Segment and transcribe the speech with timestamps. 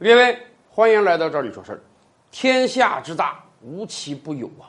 [0.00, 0.38] 列位，
[0.70, 1.80] 欢迎来到这里说事儿。
[2.30, 4.64] 天下之大，无奇不有啊！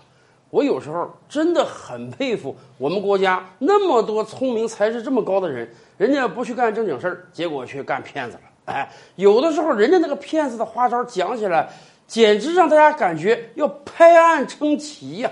[0.49, 8.41] 我有时候真的很佩服我们国家那么多聪明才智这么高的人，人家不去干正经事儿，结果去干骗子了。
[8.65, 11.69] 哎，有的时候人家那个骗子的花招讲起来，
[12.05, 15.31] 简直让大家感觉要拍案称奇呀！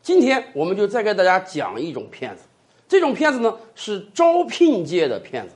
[0.00, 2.44] 今天我们就再给大家讲一种骗子，
[2.86, 5.54] 这种骗子呢是招聘界的骗子。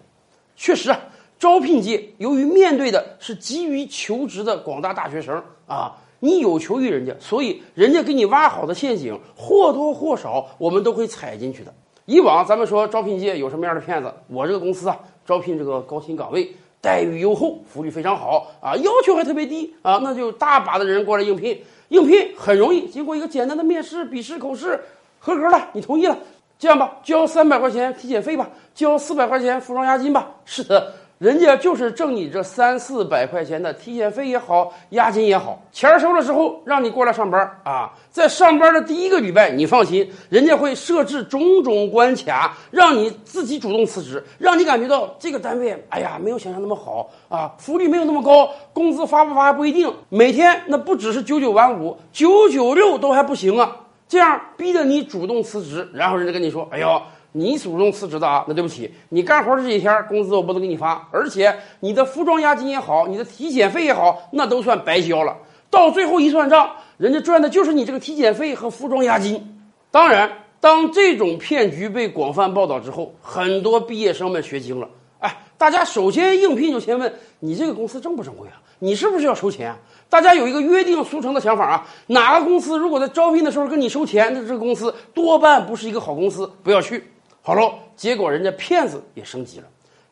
[0.57, 0.99] 确实啊，
[1.39, 11.73] 招聘界由于面对的是急于求职的广大大学生啊，你有求于人家，所以人家给你挖好的陷阱或多或少我们都会踩进去的。
[12.07, 16.51] 以往咱们说招聘界有什么样的骗子，我这个公司啊招聘这个高薪岗位。
[16.81, 21.61] 待遇优厚，福利非常好啊，要求还特别低啊，那就大把的人过来应聘。
[21.89, 24.79] 应聘很容易，经过一个简单的面试、笔试、口试，
[25.19, 26.17] 合格了，你同意了，
[26.57, 30.31] 这样吧，交三百块钱体检费吧，交四百块钱服装押金吧。
[30.45, 30.95] 是的。
[31.19, 57.03] 人家就是挣你这三四百块钱的体检费也好，押金也好，钱收了之后让你过来上班啊，在上班的第一个礼拜，你放心，人家会设置种种关卡，让你自己主动辞职，让你感觉到这个单位，哎呀，没有想象那么好啊，福利没有那么高，工资发不发还不一定，每天那不只是九九晚五，九九六都还不行啊，这样逼着你主动辞职，然后人家跟你说，哎呦。
[57.33, 58.45] 你主动辞职的啊？
[58.49, 65.37] 那对不起，你干活这几天工资我不能给你发，而且你的服装押金也好，你的体检费也好，那都算白交了。
[65.71, 69.61] 到最后一算账，人家赚的就是你这个体检费和服装押金。
[69.91, 70.31] 当然，
[70.61, 74.89] 当这种骗局被广泛报道之后，很多毕业生们学精了。
[75.19, 78.63] 哎，大家首先应聘就先问你这个公司正不正规啊？
[78.79, 79.75] 你是不是要收钱？
[80.09, 87.03] 大家有一个约定俗成的想法啊，哪个公司如果在招聘的时候跟你收钱，那这个公司多半不是一个好公司，不要去。
[87.49, 89.65] 好喽，结果人家骗子也升级了。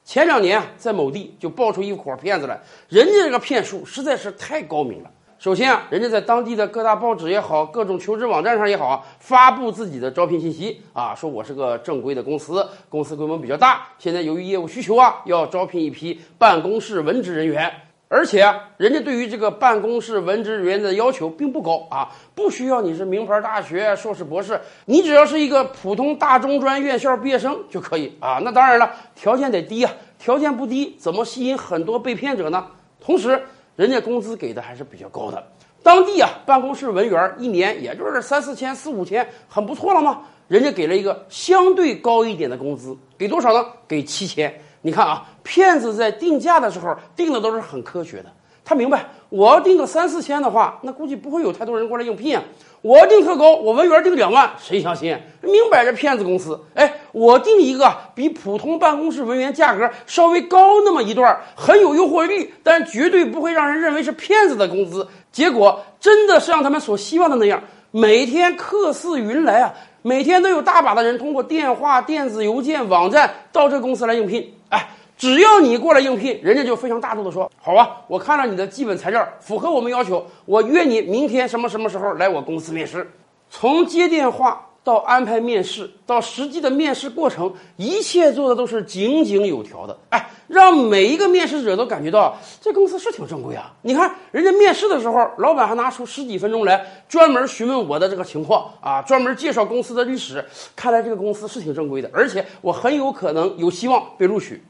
[0.03, 5.11] 前两年啊，在某地就爆出一伙骗子来，人家这个骗术实在是太高明了。
[5.39, 17.71] 首先啊，人家在当地的各大报纸也好，各种求职网站上也好啊，发布自己的招聘信息啊，说我是个正规的公司，公司规模比较大，现在由于业务需求啊，要招聘一批办公室文职人员。
[18.09, 28.39] 而且啊，人家对于这个办公室文职人员的要求并不高啊，不需要你是名牌大学、硕士、博士，你只要是一个普通大中专院校毕业生就可以啊。
[28.45, 32.67] 那当然了，条件得低啊，条件不低，怎么吸引很多被骗者呢？
[33.01, 33.43] 同时，
[33.75, 35.45] 人家工资给的还是比较高的，
[35.83, 40.23] 当地啊，办公室文员一年也就是三四千、四五千，很不错了吗？
[40.47, 43.67] 人家给了一个相对高一点的工资，给多少呢？
[43.89, 44.61] 给七千。
[44.87, 48.27] 你看啊，骗子在定价的时候定的都是很科学的。
[48.65, 52.45] 他明白，我要定个三四千的话，那估计不会有太多人过来应聘啊。
[52.83, 55.19] 我要定特高，我文员定两万，谁相信？
[55.41, 56.57] 明摆着骗子公司。
[56.75, 65.05] 哎，我定一个比普通办公室文员价格稍微高那么一段，很有诱惑力，但绝对不会让人认为是骗子的工资。
[65.33, 67.61] 结果真的是让他们所希望的那样，
[67.91, 74.53] 每天客似云来啊，每天都有大把的人通过电话、电子邮件、网站到这公司来应聘。
[74.71, 74.89] 哎。
[75.19, 83.11] 只要你过来应聘，人家就非常大度的说：“好啊，我看了你的基本材料，符合我们要求，我约你明天什么什么时候来我公司面试。”
[83.49, 89.97] 从接电话到安排面试，到实际的面试过程，一切做的都是井井有条的。
[90.11, 93.71] 哎，让每一个面试者都感觉到这公司是挺正规啊！
[93.83, 100.43] 你看，人家面试的时候，老板还拿出十几分钟来专门询问我的这个情况啊，专门介绍公司的历史。
[100.75, 104.65] 看来这个公司是挺正规的，而且我很有可能有希望被录取。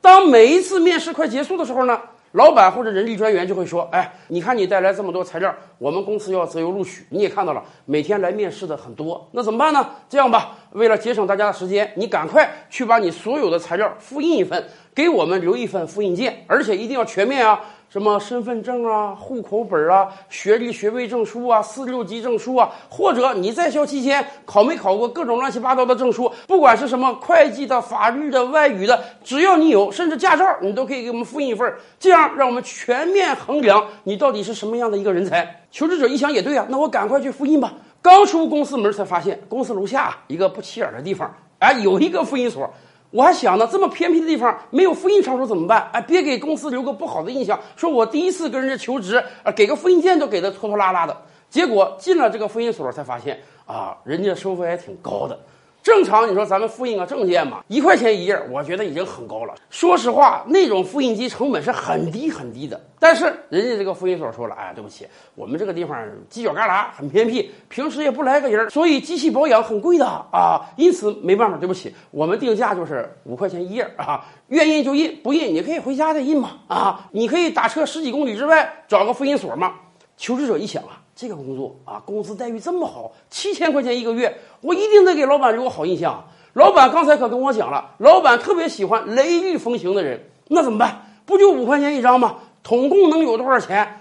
[0.00, 2.00] 当每一次面试快结束的时候呢，
[2.32, 7.06] 老板或者人力专员就会说：“哎，你看你带来这么多材料，我们公司要择优录取。
[7.08, 9.88] 你也看到了，每天来面试的很多，那怎么办呢？
[10.08, 14.62] 这样吧，为了节省大家的时间，你赶快去把你所有的材料复印一份，
[14.94, 35.64] 给我们留一份复印件，而且一定要全面啊。”什么身份证啊、户口本啊、学历学位证书啊、四六级证书啊，或者你在校期间考没考过各种乱七八糟的证书，不管是什么会计的、法律的、外语的，只要你有，甚至驾照，你都可以给我们复印一份，这样让我们全面衡量你到底是什么样的一个人才。
[35.70, 37.72] 求职者一想也对啊，那我赶快去复印吧。
[38.02, 42.70] 刚出公司门才发现，公司楼下一个不起眼的地方，哎，有一个复印所。
[43.10, 45.88] 我还想呢，这么偏僻的地方没有复印场所怎么办？
[45.92, 51.16] 哎，别给公司留个不好的印象，说我第一次跟人家求职，啊，给个复印件都给的拖拖拉拉的。
[51.48, 55.38] 结果进了这个复印所才发现，啊，人家收费还挺高的。
[55.88, 59.54] 正常，你说咱们复印个证件嘛，一块钱一页，我觉得已经很高了。
[59.70, 62.78] 说实话，那种复印机成本是很低很低的。
[63.00, 65.98] 但是人家这个复印所说了，哎，对不起，我们这个地方
[66.30, 70.60] 犄角旮旯很偏僻，平时也不来个人，所以机器保养很贵的啊。
[70.76, 79.72] 因此没办法，对不起，我们定价就是五块钱一页啊，愿印就印，不印你可以回家再印嘛啊，你可以打车十几公里之外找个复印所嘛。
[80.18, 81.00] 求职者一想啊。
[81.20, 86.24] 这个工作啊，工资待遇这么好，七千块钱一个月，我一定得给老板留个好印象。
[86.52, 91.06] 老板刚才可跟我讲了，老板特别喜欢雷厉风行的人，那怎么办？
[91.26, 92.36] 不就五块钱一张吗？
[92.62, 94.00] 统共能有多少钱？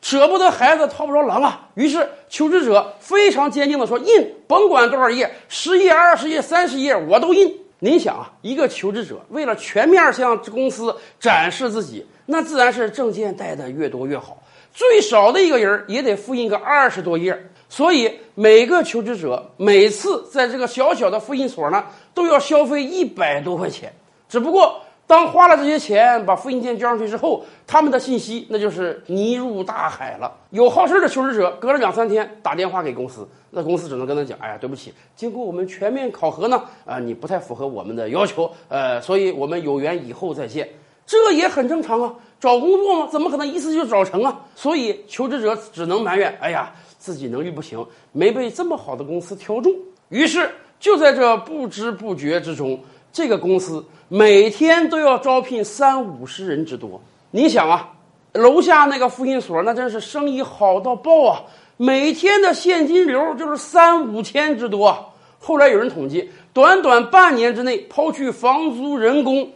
[0.00, 1.68] 舍不得孩子套不着狼啊！
[1.74, 14.38] 于是求职者非常坚定地说：“印，甭管多少页，十页、二十页、三十页，我都印。”您想啊，一个求职者为了全面向公司展示自己，那自然是证件带的越多越好。
[14.76, 17.34] 最少的一个人也得复印个二十多页，
[17.66, 21.82] 所以每个求职者每次在这个小小的复印所呢，
[22.12, 23.90] 都要消费一百多块钱。
[24.28, 30.30] 只不过当花了这些钱把复印件交上去之后，他们的信息那就是泥入大海了。
[30.50, 40.68] 有好事的求职者隔了两三天打电话给公司，那公司只能跟他讲：“哎呀，对不起，经过我们全面考核呢，啊，你不太符合我们的要求，呃，所以我们有缘以后再见。”
[41.06, 44.40] 这也很正常啊，找工作嘛，怎么可能一次就找成啊？
[44.54, 49.72] 所以求职者只能埋怨：哎呀，自己能力不行，没被这么好的公司挑中。
[50.10, 52.78] 于是就在这不知不觉之中，
[53.10, 57.00] 这个公司每天都要招聘三五十人之多。
[57.30, 57.90] 你想啊，
[58.34, 61.42] 楼下那个复印所那真是生意好到爆啊，
[61.78, 65.12] 每天的现金流就是三五千之多。
[65.38, 69.50] 后来有人统计，短短半年之内，抛去房租、人工。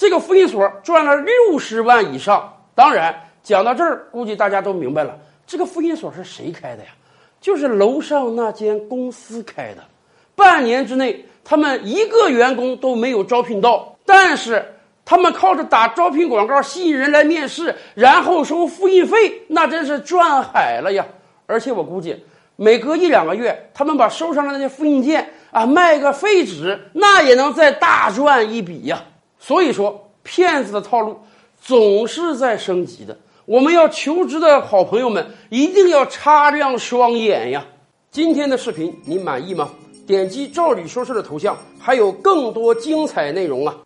[0.00, 2.50] 这个复印所赚了六十万以上。
[2.74, 5.14] 当然，讲到这儿，估计大家都明白了，
[5.46, 6.88] 这个复印所是谁开的呀？
[7.38, 9.84] 就是楼上那间公司开的。
[10.34, 14.64] 半年之内，他们一个员工都没有招聘到，但是
[15.04, 21.04] 他们靠着打招聘广告吸引人来面试，然后收复印费，那真是赚海了呀！
[21.44, 22.24] 而且我估计，
[22.56, 29.02] 每隔一两个月，他们把收上来那些复印件啊卖个废纸，那也能再大赚一笔呀。
[29.40, 31.18] 所以说，骗子的套路
[31.60, 33.18] 总是在升级的。
[33.46, 37.64] 我们要求职的好朋友们一定要擦亮双眼呀！
[38.12, 39.70] 今天的视频你满意吗？
[40.06, 43.76] 点击赵理说事的头像，还有更多精彩内容啊！